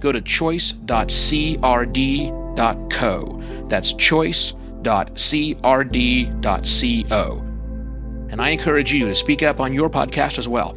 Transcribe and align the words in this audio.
go 0.00 0.12
to 0.12 0.20
choice.crd.co. 0.20 0.84
That's 3.68 3.92
choice.crd.co. 3.92 4.64
And 8.30 8.42
I 8.42 8.50
encourage 8.50 8.92
you 8.92 9.06
to 9.06 9.14
speak 9.14 9.42
up 9.42 9.58
on 9.58 9.72
your 9.72 9.88
podcast 9.88 10.38
as 10.38 10.46
well. 10.46 10.76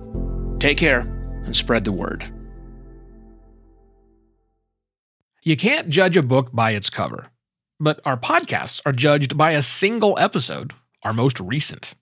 Take 0.59 0.77
care 0.77 1.01
and 1.43 1.55
spread 1.55 1.83
the 1.83 1.91
word. 1.91 2.23
You 5.43 5.57
can't 5.57 5.89
judge 5.89 6.15
a 6.15 6.21
book 6.21 6.51
by 6.53 6.71
its 6.71 6.89
cover, 6.89 7.27
but 7.79 7.99
our 8.05 8.15
podcasts 8.15 8.79
are 8.85 8.91
judged 8.91 9.35
by 9.37 9.53
a 9.53 9.63
single 9.63 10.17
episode, 10.19 10.73
our 11.03 11.13
most 11.13 11.39
recent. 11.39 11.95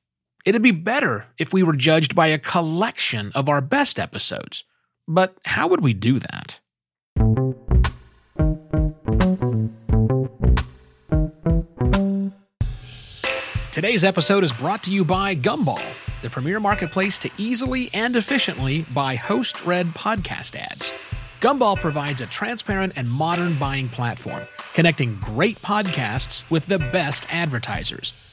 It'd 0.46 0.62
be 0.62 0.72
better 0.72 1.26
if 1.38 1.54
we 1.54 1.64
were 1.64 1.76
judged 1.76 2.16
by 2.16 2.28
a 2.28 2.38
collection 2.38 3.32
of 3.36 3.48
our 3.48 3.62
best 3.62 3.98
episodes. 3.98 4.66
But 5.08 5.38
how 5.46 5.68
would 5.68 5.84
we 5.84 5.94
do 5.94 6.20
that? 6.20 6.59
Today's 13.80 14.04
episode 14.04 14.44
is 14.44 14.52
brought 14.52 14.84
to 14.84 14.94
you 14.94 15.06
by 15.06 15.38
Gumball, 15.38 15.82
the 16.22 16.30
premier 16.30 16.60
marketplace 16.60 17.18
to 17.20 17.32
easily 17.38 17.90
and 17.94 18.14
efficiently 18.18 18.86
buy 18.94 19.16
host 19.16 19.66
read 19.66 19.88
podcast 19.88 20.54
ads. 20.58 20.92
Gumball 21.40 21.80
provides 21.80 22.20
a 22.20 22.26
transparent 22.26 22.92
and 22.98 23.10
modern 23.10 23.58
buying 23.58 23.88
platform, 23.88 24.42
connecting 24.74 25.18
great 25.22 25.58
podcasts 25.62 26.44
with 26.52 26.66
the 26.66 26.78
best 26.78 27.24
advertisers. 27.34 28.29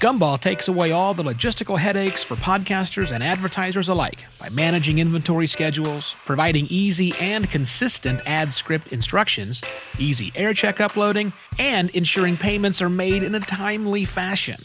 Gumball 0.00 0.40
takes 0.40 0.68
away 0.68 0.92
all 0.92 1.14
the 1.14 1.22
logistical 1.22 1.78
headaches 1.78 2.22
for 2.22 2.34
podcasters 2.36 3.12
and 3.12 3.22
advertisers 3.22 3.88
alike 3.88 4.18
by 4.38 4.48
managing 4.50 4.98
inventory 4.98 5.46
schedules, 5.46 6.14
providing 6.24 6.66
easy 6.66 7.14
and 7.18 7.50
consistent 7.50 8.20
ad 8.26 8.52
script 8.52 8.88
instructions, 8.92 9.62
easy 9.98 10.30
aircheck 10.32 10.80
uploading, 10.80 11.32
and 11.58 11.90
ensuring 11.90 12.36
payments 12.36 12.82
are 12.82 12.90
made 12.90 13.22
in 13.22 13.34
a 13.34 13.40
timely 13.40 14.04
fashion. 14.04 14.60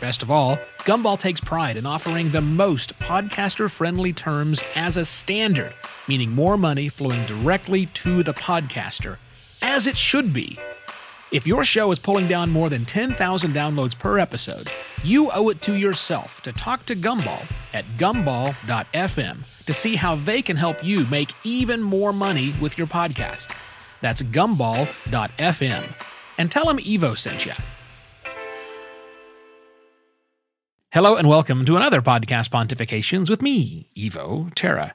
Best 0.00 0.22
of 0.22 0.32
all, 0.32 0.58
Gumball 0.78 1.18
takes 1.18 1.40
pride 1.40 1.76
in 1.76 1.86
offering 1.86 2.30
the 2.30 2.40
most 2.40 2.98
podcaster 2.98 3.70
friendly 3.70 4.12
terms 4.12 4.64
as 4.74 4.96
a 4.96 5.04
standard, 5.04 5.72
meaning 6.08 6.32
more 6.32 6.56
money 6.56 6.88
flowing 6.88 7.24
directly 7.26 7.86
to 7.86 8.24
the 8.24 8.34
podcaster, 8.34 9.18
as 9.62 9.86
it 9.86 9.96
should 9.96 10.32
be. 10.32 10.58
If 11.32 11.46
your 11.46 11.64
show 11.64 11.90
is 11.90 11.98
pulling 11.98 12.28
down 12.28 12.50
more 12.50 12.68
than 12.68 12.84
10,000 12.84 13.54
downloads 13.54 13.98
per 13.98 14.18
episode, 14.18 14.68
you 15.02 15.30
owe 15.30 15.48
it 15.48 15.62
to 15.62 15.72
yourself 15.72 16.42
to 16.42 16.52
talk 16.52 16.84
to 16.84 16.94
Gumball 16.94 17.50
at 17.72 17.86
gumball.fm 17.96 19.64
to 19.64 19.72
see 19.72 19.96
how 19.96 20.14
they 20.14 20.42
can 20.42 20.58
help 20.58 20.84
you 20.84 21.06
make 21.06 21.32
even 21.42 21.80
more 21.80 22.12
money 22.12 22.52
with 22.60 22.76
your 22.76 22.86
podcast. 22.86 23.56
That's 24.02 24.20
gumball.fm. 24.20 25.94
And 26.36 26.52
tell 26.52 26.66
them 26.66 26.76
Evo 26.76 27.16
sent 27.16 27.46
you. 27.46 27.52
Hello 30.90 31.16
and 31.16 31.28
welcome 31.28 31.64
to 31.64 31.76
another 31.76 32.02
podcast 32.02 32.50
Pontifications 32.50 33.30
with 33.30 33.40
me, 33.40 33.88
Evo 33.96 34.52
Terra. 34.54 34.94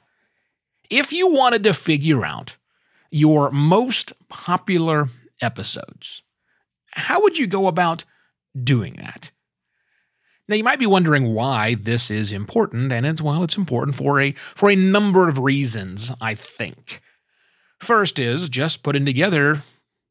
If 0.88 1.12
you 1.12 1.32
wanted 1.32 1.64
to 1.64 1.74
figure 1.74 2.24
out 2.24 2.56
your 3.10 3.50
most 3.50 4.12
popular 4.28 5.08
episodes, 5.42 6.22
how 6.92 7.22
would 7.22 7.38
you 7.38 7.46
go 7.46 7.66
about 7.66 8.04
doing 8.62 8.94
that? 8.94 9.30
Now 10.48 10.56
you 10.56 10.64
might 10.64 10.78
be 10.78 10.86
wondering 10.86 11.34
why 11.34 11.74
this 11.74 12.10
is 12.10 12.32
important, 12.32 12.90
and 12.90 13.04
it's 13.04 13.20
well, 13.20 13.42
it's 13.42 13.56
important 13.56 13.96
for 13.96 14.20
a 14.20 14.32
for 14.54 14.70
a 14.70 14.76
number 14.76 15.28
of 15.28 15.38
reasons, 15.38 16.10
I 16.20 16.34
think. 16.34 17.02
First 17.80 18.18
is 18.18 18.48
just 18.48 18.82
putting 18.82 19.04
together, 19.04 19.62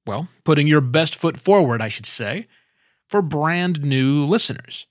well, 0.05 0.29
putting 0.43 0.67
your 0.67 0.81
best 0.81 1.15
foot 1.15 1.37
forward, 1.37 1.81
I 1.81 1.89
should 1.89 2.05
say, 2.05 2.47
for 3.07 3.21
brand 3.21 3.81
new 3.81 4.25
listeners. 4.25 4.85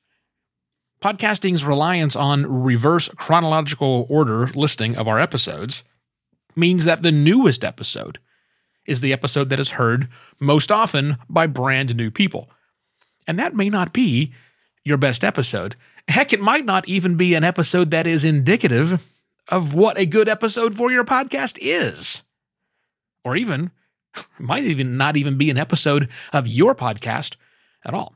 Podcasting's 1.03 1.65
reliance 1.65 2.17
on 2.17 2.65
reverse 2.65 3.09
chronological 3.17 4.07
order 4.11 4.49
listing 4.49 4.97
of 4.97 5.07
our 5.07 5.19
episodes 5.19 5.85
means 6.57 6.85
that 6.87 7.03
the 7.03 7.13
newest 7.13 7.63
episode 7.63 8.19
is 8.87 9.01
the 9.01 9.13
episode 9.13 9.51
that 9.51 9.61
is 9.61 9.71
heard 9.71 10.09
most 10.39 10.71
often 10.71 11.19
by 11.29 11.47
brand 11.47 11.95
new 11.95 12.11
people. 12.11 12.49
And 13.27 13.39
that 13.39 13.55
may 13.55 13.69
not 13.69 13.93
be 13.93 14.33
your 14.85 14.97
best 14.97 15.25
episode. 15.25 15.77
Heck, 16.09 16.33
it 16.33 16.41
might 16.41 16.65
not 16.65 16.89
even 16.89 17.17
be 17.17 17.35
an 17.35 17.45
episode 17.45 17.91
that 17.91 18.07
is 18.07 18.25
indicative 18.25 19.03
of 19.49 19.75
what 19.75 19.99
a 19.99 20.07
good 20.07 20.29
episode 20.29 20.77
for 20.77 20.91
your 20.91 21.05
podcast 21.05 21.59
is. 21.61 22.23
Or 23.25 23.37
even, 23.37 23.73
might 24.39 24.65
even 24.65 24.97
not 24.97 25.17
even 25.17 25.37
be 25.37 25.51
an 25.51 25.59
episode 25.59 26.09
of 26.33 26.47
your 26.47 26.75
podcast 26.75 27.37
at 27.85 27.95
all. 27.95 28.15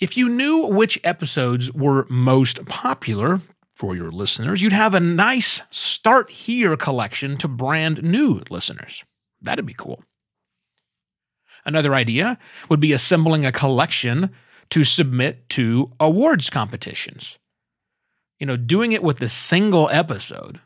If 0.00 0.16
you 0.16 0.28
knew 0.28 0.66
which 0.66 1.00
episodes 1.04 1.72
were 1.72 2.06
most 2.10 2.66
popular 2.66 3.40
for 3.74 3.96
your 3.96 4.10
listeners, 4.10 4.62
you'd 4.62 4.72
have 4.72 4.94
a 4.94 5.00
nice 5.00 5.62
start 5.70 6.30
here 6.30 6.76
collection 6.76 7.36
to 7.38 7.48
brand 7.48 8.02
new 8.02 8.40
listeners. 8.48 9.04
That'd 9.42 9.66
be 9.66 9.74
cool. 9.74 10.02
Another 11.64 11.94
idea 11.94 12.38
would 12.68 12.80
be 12.80 12.92
assembling 12.92 13.44
a 13.44 13.52
collection 13.52 14.30
to 14.70 14.84
submit 14.84 15.48
to 15.50 15.92
awards 15.98 16.50
competitions. 16.50 17.38
You 18.38 18.46
know, 18.46 18.56
doing 18.56 18.92
it 18.92 19.02
with 19.02 19.20
a 19.20 19.28
single 19.28 19.88
episode 19.90 20.60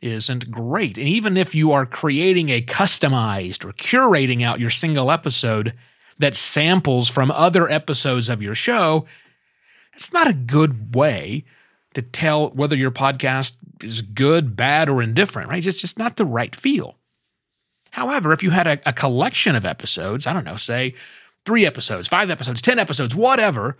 isn't 0.00 0.50
great. 0.50 0.98
And 0.98 1.08
even 1.08 1.36
if 1.36 1.54
you 1.54 1.72
are 1.72 1.86
creating 1.86 2.50
a 2.50 2.62
customized 2.62 3.64
or 3.64 3.72
curating 3.72 4.42
out 4.42 4.60
your 4.60 4.70
single 4.70 5.10
episode 5.10 5.74
that 6.18 6.36
samples 6.36 7.08
from 7.08 7.30
other 7.30 7.68
episodes 7.68 8.28
of 8.28 8.42
your 8.42 8.54
show, 8.54 9.06
it's 9.94 10.12
not 10.12 10.28
a 10.28 10.34
good 10.34 10.94
way 10.94 11.44
to 11.96 12.02
tell 12.02 12.50
whether 12.50 12.76
your 12.76 12.90
podcast 12.90 13.56
is 13.82 14.02
good, 14.02 14.56
bad, 14.56 14.88
or 14.88 15.02
indifferent, 15.02 15.50
right? 15.50 15.64
It's 15.64 15.80
just 15.80 15.98
not 15.98 16.16
the 16.16 16.24
right 16.24 16.54
feel. 16.54 16.96
However, 17.90 18.32
if 18.32 18.42
you 18.42 18.50
had 18.50 18.66
a, 18.66 18.78
a 18.88 18.92
collection 18.92 19.56
of 19.56 19.66
episodes, 19.66 20.26
I 20.26 20.32
don't 20.32 20.44
know, 20.44 20.56
say 20.56 20.94
three 21.44 21.66
episodes, 21.66 22.08
five 22.08 22.30
episodes, 22.30 22.62
10 22.62 22.78
episodes, 22.78 23.14
whatever, 23.14 23.76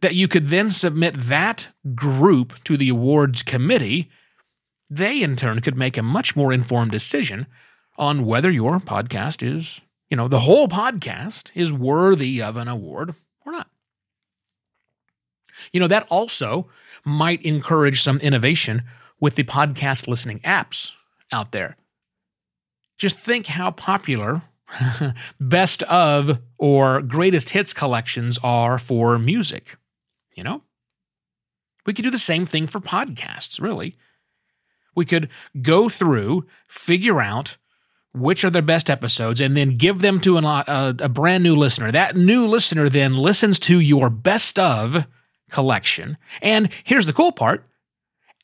that 0.00 0.14
you 0.14 0.28
could 0.28 0.48
then 0.48 0.70
submit 0.70 1.14
that 1.16 1.68
group 1.94 2.62
to 2.64 2.76
the 2.76 2.88
awards 2.88 3.42
committee, 3.42 4.10
they 4.88 5.22
in 5.22 5.36
turn 5.36 5.60
could 5.60 5.76
make 5.76 5.96
a 5.96 6.02
much 6.02 6.36
more 6.36 6.52
informed 6.52 6.90
decision 6.90 7.46
on 7.96 8.26
whether 8.26 8.50
your 8.50 8.78
podcast 8.80 9.46
is 9.46 9.80
you 10.10 10.16
know, 10.16 10.26
the 10.26 10.40
whole 10.40 10.66
podcast 10.66 11.50
is 11.54 11.72
worthy 11.72 12.42
of 12.42 12.56
an 12.56 12.66
award 12.66 13.14
or 13.46 13.52
not. 13.52 13.68
You 15.72 15.80
know, 15.80 15.88
that 15.88 16.06
also 16.10 16.68
might 17.04 17.42
encourage 17.42 18.02
some 18.02 18.18
innovation 18.18 18.82
with 19.20 19.34
the 19.36 19.44
podcast 19.44 20.08
listening 20.08 20.40
apps 20.40 20.92
out 21.32 21.52
there. 21.52 21.76
Just 22.98 23.16
think 23.16 23.46
how 23.46 23.70
popular 23.70 24.42
best 25.40 25.82
of 25.84 26.38
or 26.58 27.02
greatest 27.02 27.50
hits 27.50 27.72
collections 27.72 28.38
are 28.42 28.78
for 28.78 29.18
music. 29.18 29.76
You 30.34 30.44
know? 30.44 30.62
We 31.86 31.94
could 31.94 32.04
do 32.04 32.10
the 32.10 32.18
same 32.18 32.46
thing 32.46 32.66
for 32.66 32.80
podcasts, 32.80 33.60
really. 33.60 33.96
We 34.94 35.04
could 35.04 35.28
go 35.62 35.88
through, 35.88 36.46
figure 36.68 37.20
out 37.20 37.56
which 38.12 38.44
are 38.44 38.50
their 38.50 38.60
best 38.60 38.90
episodes, 38.90 39.40
and 39.40 39.56
then 39.56 39.76
give 39.76 40.00
them 40.00 40.20
to 40.20 40.36
a, 40.36 40.42
a, 40.42 40.64
uh, 40.66 40.92
a 40.98 41.08
brand 41.08 41.44
new 41.44 41.54
listener. 41.54 41.92
That 41.92 42.16
new 42.16 42.46
listener 42.46 42.88
then 42.88 43.16
listens 43.16 43.58
to 43.60 43.78
your 43.78 44.10
best 44.10 44.58
of 44.58 45.06
collection. 45.50 46.16
And 46.40 46.70
here's 46.84 47.06
the 47.06 47.12
cool 47.12 47.32
part 47.32 47.64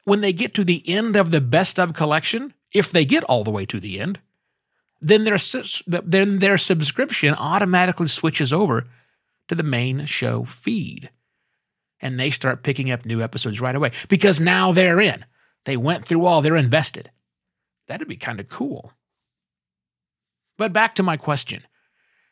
when 0.05 0.20
they 0.20 0.32
get 0.32 0.55
to 0.55 0.64
the 0.64 0.88
end 0.88 1.17
of 1.17 1.32
the 1.32 1.41
best 1.41 1.81
of 1.81 1.94
collection, 1.94 2.55
if 2.73 2.93
they 2.93 3.05
get 3.05 3.25
all 3.25 3.43
the 3.43 3.50
way 3.50 3.67
to 3.67 3.81
the 3.81 3.99
end, 3.99 4.20
then 5.00 5.25
their, 5.25 5.38
then 5.87 6.38
their 6.38 6.56
subscription 6.58 7.35
automatically 7.35 8.06
switches 8.06 8.53
over 8.53 8.87
to 9.49 9.55
the 9.55 9.62
main 9.62 10.06
show 10.06 10.44
feed. 10.44 11.11
And 12.00 12.20
they 12.20 12.31
start 12.31 12.62
picking 12.62 12.91
up 12.91 13.05
new 13.05 13.20
episodes 13.20 13.61
right 13.61 13.75
away 13.75 13.93
because 14.08 14.41
now 14.41 14.73
they're 14.73 15.00
in. 15.00 15.25
They 15.64 15.76
went 15.76 16.06
through 16.06 16.25
all, 16.25 16.41
they're 16.41 16.56
invested. 16.56 17.11
That'd 17.88 18.06
be 18.08 18.17
kind 18.17 18.38
of 18.38 18.49
cool. 18.49 18.93
But 20.56 20.73
back 20.73 20.94
to 20.97 21.03
my 21.03 21.17
question 21.17 21.62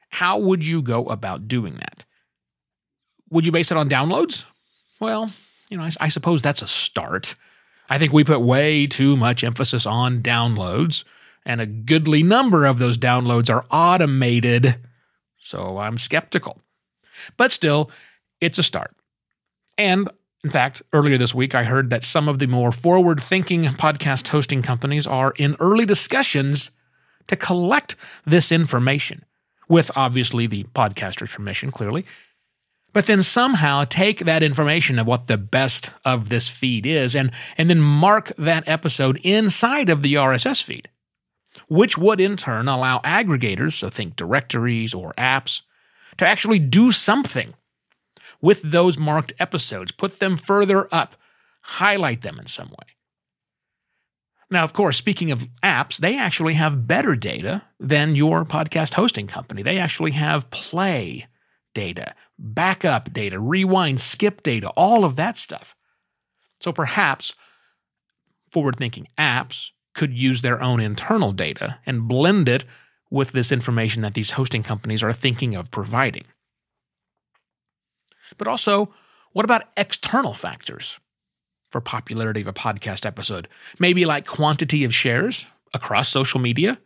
how 0.09 0.39
would 0.39 0.65
you 0.65 0.81
go 0.81 1.07
about 1.07 1.49
doing 1.49 1.75
that? 1.75 2.05
Would 3.31 3.47
you 3.47 3.51
base 3.51 3.73
it 3.73 3.77
on 3.77 3.89
downloads? 3.89 4.45
Well, 5.05 5.31
you 5.69 5.77
know, 5.77 5.85
I, 5.85 5.91
I 6.01 6.09
suppose 6.09 6.41
that's 6.41 6.63
a 6.63 6.67
start. 6.67 7.35
I 7.91 7.99
think 7.99 8.15
we 8.15 8.25
put 8.25 8.41
way 8.41 8.87
too 8.87 9.17
much 9.17 9.45
emphasis 9.45 9.85
on 9.85 10.23
downloads, 10.23 11.05
and 11.45 11.61
a 11.61 11.67
goodly 11.67 12.23
number 12.23 12.65
of 12.65 12.79
those 12.79 12.97
downloads 12.97 13.55
are 13.55 13.67
automated. 13.71 14.77
So 15.39 15.77
I'm 15.77 15.99
skeptical. 15.99 16.63
But 17.37 17.53
still, 17.53 17.91
it's 18.41 18.59
a 18.59 18.63
start. 18.63 18.97
And 19.77 20.09
in 20.43 20.49
fact, 20.49 20.81
earlier 20.95 21.19
this 21.19 21.35
week, 21.35 21.55
I 21.55 21.65
heard 21.65 21.91
that 21.91 22.03
some 22.03 22.27
of 22.27 22.39
the 22.39 22.47
more 22.47 22.73
forward 22.73 23.23
thinking 23.23 23.65
podcast 23.65 24.29
hosting 24.29 24.63
companies 24.63 25.07
are 25.07 25.35
in 25.37 25.55
early 25.61 25.85
discussions 25.85 26.71
to 27.27 27.37
collect 27.37 27.95
this 28.25 28.51
information, 28.51 29.23
with 29.69 29.91
obviously 29.97 30.47
the 30.47 30.65
podcaster's 30.75 31.29
permission, 31.29 31.71
clearly. 31.71 32.07
But 32.95 33.07
then 33.07 33.23
somehow 33.23 33.85
take 33.85 34.21
that 34.21 34.45
information 34.45 35.01
of 35.01 35.07
what 35.07 35.27
the 35.27 35.37
best 35.37 35.91
of 36.05 36.29
this 36.29 36.49
feed 36.49 36.87
is 36.87 37.17
and, 37.17 37.33
and 37.59 37.69
then 37.69 37.81
mark 37.81 38.33
that 38.39 38.67
episode 38.69 39.21
inside 39.25 39.91
of 39.91 40.03
the 40.03 40.15
RSS 40.15 40.63
feed, 40.63 40.89
which 41.67 41.99
would 41.99 42.21
in 42.21 42.37
turn 42.37 42.69
allow 42.69 43.01
aggregators, 43.01 43.73
so 43.75 43.91
think 43.91 44.15
directories 44.15 44.95
or 44.95 45.13
apps, 45.19 45.63
to 46.19 46.27
actually 46.27 46.61
do 46.61 46.93
something 46.93 47.55
with 48.41 48.63
those 48.63 48.97
marked 48.97 49.33
episodes, 49.41 49.91
put 49.91 50.21
them 50.21 50.37
further 50.37 50.87
up, 50.95 51.17
highlight 51.63 52.23
them 52.23 52.39
in 52.39 52.47
some 52.47 52.69
way. 52.69 52.95
Now, 54.53 54.63
of 54.63 54.73
course, 54.73 54.97
speaking 54.97 55.33
of 55.33 55.49
apps, 55.65 55.97
they 55.97 56.17
actually 56.17 56.55
have 56.55 56.87
better 56.87 57.17
data 57.17 57.63
than 57.81 58.15
your 58.15 58.45
podcast 58.45 58.95
hosting 58.95 59.27
company. 59.27 59.65
They 59.65 59.79
actually 59.79 60.13
have 60.13 60.49
play 60.51 61.27
data, 61.75 62.15
backup 62.39 63.13
data, 63.13 63.39
rewind, 63.39 64.01
skip 64.01 64.43
data, 64.43 64.69
all 64.71 65.05
of 65.05 65.17
that 65.17 65.37
stuff. 65.37 65.75
So 66.61 66.73
perhaps 66.73 67.35
forward 68.51 68.77
thinking 68.77 69.09
apps 69.19 69.71
could 69.95 70.13
use 70.13 70.43
their 70.43 70.63
own 70.63 70.81
internal 70.81 71.33
data 71.33 71.79
and 71.87 72.09
blend 72.09 72.49
it 72.49 72.65
with 73.11 73.33
this 73.33 73.53
information 73.53 74.03
that 74.03 74.15
these 74.15 74.33
hosting 74.33 74.63
companies 74.63 75.03
are 75.03 75.13
thinking 75.13 75.55
of 75.55 75.71
providing. 75.71 76.25
But 78.39 78.49
also, 78.49 78.93
what 79.33 79.45
about 79.45 79.69
external 79.77 80.35
factors 80.35 80.99
for 81.71 81.81
popularity 81.81 82.41
of 82.41 82.47
a 82.47 82.53
podcast 82.53 83.05
episode? 83.05 83.49
Maybe 83.79 84.05
like 84.05 84.27
quantity 84.27 84.85
of 84.85 84.95
shares 84.95 85.47
across 85.73 86.09
social 86.09 86.41
media? 86.41 86.79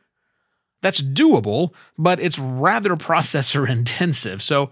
That's 0.82 1.00
doable, 1.00 1.72
but 1.96 2.20
it's 2.20 2.38
rather 2.38 2.96
processor 2.96 3.68
intensive. 3.68 4.42
So, 4.42 4.70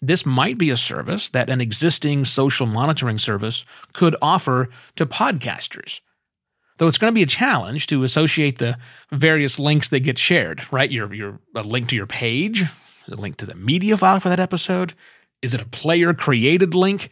this 0.00 0.24
might 0.24 0.58
be 0.58 0.70
a 0.70 0.76
service 0.76 1.28
that 1.30 1.50
an 1.50 1.60
existing 1.60 2.24
social 2.24 2.66
monitoring 2.66 3.18
service 3.18 3.64
could 3.92 4.14
offer 4.22 4.68
to 4.94 5.04
podcasters. 5.06 6.00
Though 6.78 6.86
it's 6.86 6.98
going 6.98 7.12
to 7.12 7.14
be 7.18 7.24
a 7.24 7.26
challenge 7.26 7.88
to 7.88 8.04
associate 8.04 8.58
the 8.58 8.78
various 9.10 9.58
links 9.58 9.88
that 9.88 10.00
get 10.00 10.16
shared, 10.16 10.64
right? 10.70 10.90
Your, 10.90 11.12
your 11.12 11.40
a 11.56 11.62
link 11.62 11.88
to 11.88 11.96
your 11.96 12.06
page, 12.06 12.62
a 13.08 13.16
link 13.16 13.38
to 13.38 13.46
the 13.46 13.56
media 13.56 13.98
file 13.98 14.20
for 14.20 14.28
that 14.28 14.38
episode, 14.38 14.94
is 15.42 15.54
it 15.54 15.60
a 15.60 15.66
player 15.66 16.14
created 16.14 16.74
link? 16.74 17.10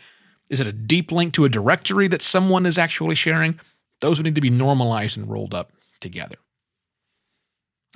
Is 0.48 0.60
it 0.60 0.68
a 0.68 0.72
deep 0.72 1.10
link 1.10 1.34
to 1.34 1.44
a 1.44 1.48
directory 1.48 2.06
that 2.08 2.22
someone 2.22 2.66
is 2.66 2.78
actually 2.78 3.16
sharing? 3.16 3.58
Those 4.00 4.18
would 4.18 4.24
need 4.24 4.36
to 4.36 4.40
be 4.40 4.50
normalized 4.50 5.16
and 5.16 5.28
rolled 5.28 5.54
up 5.54 5.72
together. 6.00 6.36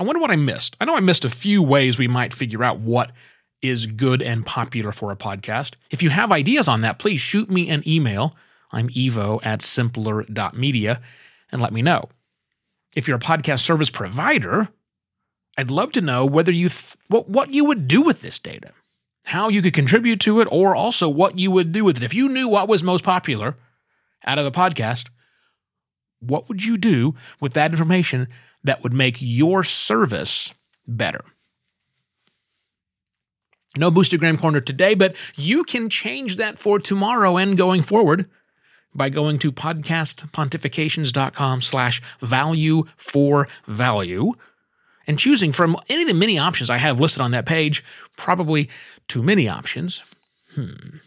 I 0.00 0.02
wonder 0.02 0.18
what 0.18 0.30
I 0.30 0.36
missed. 0.36 0.76
I 0.80 0.86
know 0.86 0.96
I 0.96 1.00
missed 1.00 1.26
a 1.26 1.30
few 1.30 1.62
ways 1.62 1.98
we 1.98 2.08
might 2.08 2.32
figure 2.32 2.64
out 2.64 2.80
what 2.80 3.12
is 3.60 3.84
good 3.84 4.22
and 4.22 4.46
popular 4.46 4.92
for 4.92 5.12
a 5.12 5.16
podcast. 5.16 5.74
If 5.90 6.02
you 6.02 6.08
have 6.08 6.32
ideas 6.32 6.68
on 6.68 6.80
that, 6.80 6.98
please 6.98 7.20
shoot 7.20 7.50
me 7.50 7.68
an 7.68 7.86
email. 7.86 8.34
I'm 8.72 8.88
evo 8.88 9.40
at 9.44 9.60
simpler.media 9.60 11.02
and 11.52 11.60
let 11.60 11.74
me 11.74 11.82
know. 11.82 12.08
If 12.96 13.06
you're 13.06 13.18
a 13.18 13.20
podcast 13.20 13.60
service 13.60 13.90
provider, 13.90 14.70
I'd 15.58 15.70
love 15.70 15.92
to 15.92 16.00
know 16.00 16.24
whether 16.24 16.50
you 16.50 16.70
th- 16.70 16.96
what, 17.08 17.28
what 17.28 17.52
you 17.52 17.66
would 17.66 17.86
do 17.86 18.00
with 18.00 18.22
this 18.22 18.38
data 18.38 18.72
how 19.24 19.48
you 19.48 19.62
could 19.62 19.74
contribute 19.74 20.18
to 20.18 20.40
it, 20.40 20.48
or 20.50 20.74
also 20.74 21.08
what 21.08 21.38
you 21.38 21.50
would 21.50 21.70
do 21.70 21.84
with 21.84 21.98
it. 21.98 22.02
If 22.02 22.14
you 22.14 22.28
knew 22.28 22.48
what 22.48 22.68
was 22.68 22.82
most 22.82 23.04
popular 23.04 23.56
out 24.24 24.38
of 24.38 24.44
the 24.44 24.50
podcast, 24.50 25.08
what 26.20 26.48
would 26.48 26.64
you 26.64 26.76
do 26.76 27.14
with 27.38 27.52
that 27.52 27.70
information 27.70 28.28
that 28.64 28.82
would 28.82 28.92
make 28.92 29.16
your 29.20 29.64
service 29.64 30.52
better? 30.86 31.24
No 33.76 33.90
Boostergram 33.90 34.38
Corner 34.38 34.60
today, 34.60 34.94
but 34.94 35.14
you 35.36 35.64
can 35.64 35.88
change 35.88 36.36
that 36.36 36.58
for 36.58 36.80
tomorrow 36.80 37.36
and 37.36 37.56
going 37.56 37.82
forward 37.82 38.28
by 38.92 39.08
going 39.08 39.38
to 39.38 39.52
podcastpontifications.com 39.52 41.62
slash 41.62 42.02
value 42.20 42.82
for 42.96 43.46
value 43.68 44.32
and 45.06 45.16
choosing 45.18 45.52
from 45.52 45.76
any 45.88 46.02
of 46.02 46.08
the 46.08 46.14
many 46.14 46.38
options 46.38 46.68
I 46.68 46.78
have 46.78 47.00
listed 47.00 47.22
on 47.22 47.30
that 47.30 47.46
page, 47.46 47.84
probably 48.16 48.68
too 49.06 49.22
many 49.22 49.48
options. 49.48 50.02
Hmm. 50.54 50.98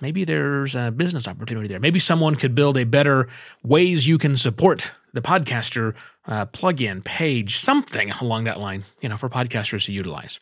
Maybe 0.00 0.24
there's 0.24 0.74
a 0.74 0.90
business 0.90 1.26
opportunity 1.26 1.68
there. 1.68 1.80
Maybe 1.80 1.98
someone 1.98 2.36
could 2.36 2.54
build 2.54 2.76
a 2.76 2.84
better 2.84 3.28
ways 3.62 4.06
you 4.06 4.18
can 4.18 4.36
support 4.36 4.92
the 5.12 5.22
podcaster 5.22 5.94
uh, 6.26 6.46
plugin 6.46 7.04
page, 7.04 7.58
something 7.58 8.10
along 8.12 8.44
that 8.44 8.60
line, 8.60 8.84
you 9.00 9.08
know, 9.08 9.16
for 9.16 9.28
podcasters 9.28 9.84
to 9.86 9.92
utilize. 9.92 10.40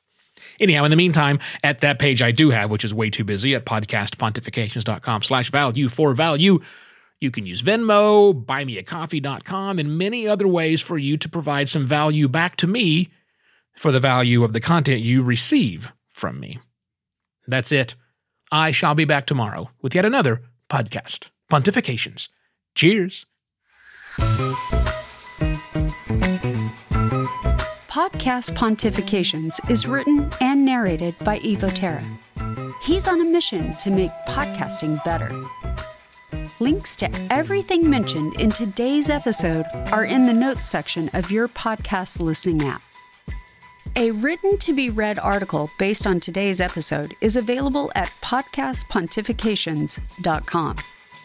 Anyhow, 0.59 0.85
in 0.85 0.91
the 0.91 0.97
meantime, 0.97 1.39
at 1.63 1.81
that 1.81 1.99
page 1.99 2.23
I 2.23 2.33
do 2.33 2.51
have, 2.51 2.71
which 2.71 2.85
is 2.85 2.93
way 2.93 3.11
too 3.11 3.25
busy, 3.25 3.55
at 3.55 3.65
podcastpontifications.com 3.65 5.23
slash 5.23 5.51
value 5.51 5.89
for 5.89 6.15
value, 6.15 6.61
you 7.21 7.31
can 7.31 7.47
use 7.47 7.63
Venmo, 7.63 8.45
buymeacoffee.com, 8.45 9.79
and 9.79 9.97
many 9.97 10.27
other 10.27 10.49
ways 10.49 10.81
for 10.81 10.99
you 10.99 11.17
to 11.17 11.29
provide 11.29 11.69
some 11.69 11.87
value 11.87 12.29
back 12.29 12.57
to 12.57 12.67
me 12.67 13.11
for 13.77 13.93
the 13.93 14.01
value 14.01 14.43
of 14.43 14.53
the 14.53 14.61
content 14.61 15.03
you 15.03 15.23
receive 15.23 15.93
from 16.11 16.41
me. 16.41 16.59
That's 17.47 17.73
it. 17.73 17.95
I 18.51 18.71
shall 18.73 18.95
be 18.95 19.05
back 19.05 19.27
tomorrow 19.27 19.71
with 19.81 19.95
yet 19.95 20.05
another 20.05 20.43
podcast. 20.69 21.29
Pontifications. 21.51 22.29
Cheers. 22.75 23.27
Podcast 27.93 28.57
Pontifications 28.57 29.61
is 29.71 29.87
written 29.87 30.31
and 30.41 30.65
narrated 30.65 31.15
by 31.19 31.39
Evo 31.41 31.71
Terra. 31.75 32.03
He's 32.83 33.07
on 33.07 33.21
a 33.21 33.25
mission 33.25 33.77
to 33.77 33.91
make 33.91 34.11
podcasting 34.27 35.05
better. 35.05 35.31
Links 36.59 36.97
to 36.97 37.11
everything 37.31 37.91
mentioned 37.91 38.41
in 38.41 38.51
today's 38.51 39.11
episode 39.11 39.67
are 39.93 40.07
in 40.07 40.25
the 40.25 40.33
notes 40.33 40.71
section 40.71 41.11
of 41.13 41.31
your 41.31 41.49
podcast 41.49 42.19
listening 42.19 42.63
app. 42.63 42.81
A 43.95 44.11
written 44.11 44.57
to 44.57 44.73
be 44.73 44.89
read 44.89 45.19
article 45.19 45.69
based 45.79 46.07
on 46.07 46.19
today's 46.19 46.63
episode 46.63 47.15
is 47.21 47.37
available 47.37 47.93
at 47.95 48.09
podcastpontifications.com, 48.23 50.77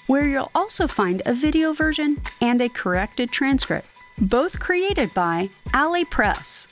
where 0.07 0.27
you'll 0.27 0.51
also 0.53 0.86
find 0.86 1.21
a 1.25 1.33
video 1.33 1.71
version 1.71 2.21
and 2.41 2.59
a 2.59 2.67
corrected 2.67 3.31
transcript, 3.31 3.88
both 4.19 4.59
created 4.59 5.13
by 5.13 5.50
Alley 5.74 6.05
Press. 6.05 6.67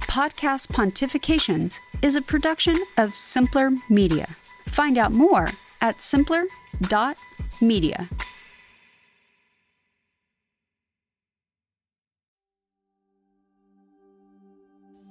Podcast 0.00 0.68
Pontifications 0.68 1.78
is 2.02 2.16
a 2.16 2.22
production 2.22 2.78
of 2.96 3.16
Simpler 3.16 3.70
Media. 3.88 4.28
Find 4.66 4.96
out 4.98 5.12
more 5.12 5.50
at 5.80 6.00
simpler.media 6.00 7.16
media. 7.60 8.08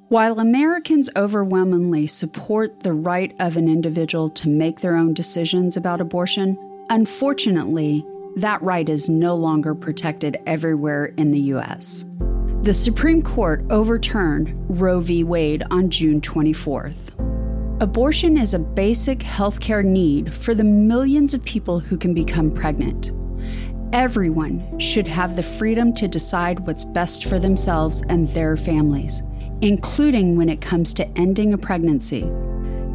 While 0.09 0.39
Americans 0.39 1.09
overwhelmingly 1.17 2.07
support 2.07 2.83
the 2.83 2.93
right 2.93 3.35
of 3.41 3.57
an 3.57 3.67
individual 3.67 4.29
to 4.31 4.47
make 4.47 4.79
their 4.79 4.95
own 4.95 5.13
decisions 5.13 5.75
about 5.75 5.99
abortion, 5.99 6.57
unfortunately, 6.89 8.05
that 8.37 8.61
right 8.61 8.87
is 8.87 9.09
no 9.09 9.35
longer 9.35 9.73
protected 9.73 10.37
everywhere 10.45 11.05
in 11.17 11.31
the 11.31 11.39
U.S. 11.39 12.05
The 12.61 12.73
Supreme 12.73 13.23
Court 13.23 13.65
overturned 13.71 14.53
Roe 14.79 14.99
v. 14.99 15.23
Wade 15.23 15.63
on 15.71 15.89
June 15.89 16.21
24th. 16.21 17.13
Abortion 17.81 18.37
is 18.37 18.53
a 18.53 18.59
basic 18.59 19.19
healthcare 19.19 19.83
need 19.83 20.35
for 20.35 20.53
the 20.53 20.63
millions 20.63 21.33
of 21.33 21.43
people 21.45 21.79
who 21.79 21.97
can 21.97 22.13
become 22.13 22.51
pregnant. 22.51 23.11
Everyone 23.91 24.79
should 24.79 25.07
have 25.07 25.35
the 25.35 25.41
freedom 25.41 25.91
to 25.95 26.07
decide 26.07 26.59
what's 26.59 26.85
best 26.85 27.25
for 27.25 27.39
themselves 27.39 28.03
and 28.07 28.27
their 28.27 28.55
families, 28.55 29.23
including 29.61 30.35
when 30.35 30.49
it 30.49 30.61
comes 30.61 30.93
to 30.93 31.07
ending 31.17 31.53
a 31.53 31.57
pregnancy. 31.57 32.29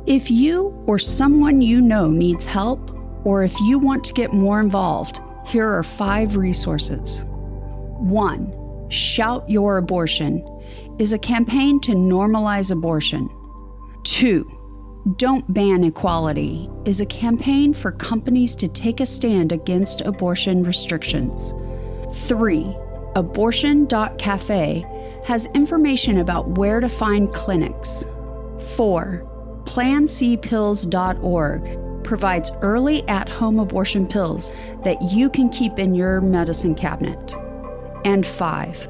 If 0.07 0.31
you 0.31 0.83
or 0.87 0.97
someone 0.99 1.61
you 1.61 1.81
know 1.81 2.09
needs 2.09 2.45
help, 2.45 2.91
or 3.23 3.43
if 3.43 3.59
you 3.61 3.79
want 3.79 4.03
to 4.05 4.13
get 4.13 4.33
more 4.33 4.59
involved, 4.59 5.19
here 5.45 5.67
are 5.67 5.83
five 5.83 6.37
resources. 6.37 7.25
1. 7.27 8.89
Shout 8.89 9.47
Your 9.49 9.77
Abortion 9.77 10.43
is 10.99 11.13
a 11.13 11.19
campaign 11.19 11.79
to 11.81 11.93
normalize 11.93 12.71
abortion. 12.71 13.29
2. 14.03 14.51
Don't 15.17 15.53
Ban 15.53 15.83
Equality 15.83 16.69
is 16.85 16.99
a 16.99 17.05
campaign 17.05 17.73
for 17.73 17.91
companies 17.91 18.55
to 18.55 18.67
take 18.67 18.99
a 18.99 19.05
stand 19.05 19.51
against 19.51 20.01
abortion 20.01 20.63
restrictions. 20.63 21.53
3. 22.27 22.75
Abortion.cafe 23.15 24.85
has 25.25 25.45
information 25.53 26.17
about 26.17 26.57
where 26.57 26.79
to 26.79 26.89
find 26.89 27.31
clinics. 27.33 28.05
4. 28.75 29.23
PlanCpills.org 29.65 32.03
provides 32.03 32.51
early 32.61 33.07
at 33.07 33.29
home 33.29 33.59
abortion 33.59 34.07
pills 34.07 34.51
that 34.83 35.01
you 35.01 35.29
can 35.29 35.49
keep 35.49 35.79
in 35.79 35.95
your 35.95 36.21
medicine 36.21 36.75
cabinet. 36.75 37.35
And 38.05 38.25
5. 38.25 38.89